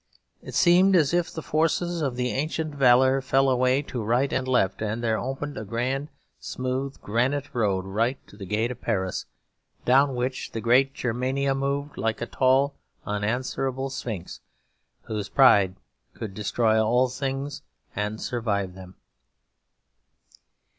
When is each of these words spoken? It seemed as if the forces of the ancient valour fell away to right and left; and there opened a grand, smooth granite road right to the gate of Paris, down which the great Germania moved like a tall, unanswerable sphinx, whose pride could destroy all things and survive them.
It 0.41 0.55
seemed 0.55 0.95
as 0.95 1.13
if 1.13 1.29
the 1.29 1.43
forces 1.43 2.01
of 2.01 2.15
the 2.15 2.31
ancient 2.31 2.73
valour 2.73 3.21
fell 3.21 3.47
away 3.51 3.83
to 3.83 4.01
right 4.03 4.33
and 4.33 4.47
left; 4.47 4.81
and 4.81 5.03
there 5.03 5.19
opened 5.19 5.59
a 5.59 5.63
grand, 5.63 6.07
smooth 6.39 6.99
granite 7.01 7.53
road 7.53 7.85
right 7.85 8.17
to 8.25 8.35
the 8.35 8.47
gate 8.47 8.71
of 8.71 8.81
Paris, 8.81 9.27
down 9.85 10.15
which 10.15 10.53
the 10.53 10.59
great 10.59 10.95
Germania 10.95 11.53
moved 11.53 11.99
like 11.99 12.19
a 12.19 12.25
tall, 12.25 12.73
unanswerable 13.05 13.91
sphinx, 13.91 14.39
whose 15.03 15.29
pride 15.29 15.75
could 16.15 16.33
destroy 16.33 16.81
all 16.83 17.07
things 17.07 17.61
and 17.95 18.19
survive 18.19 18.73
them. 18.73 18.95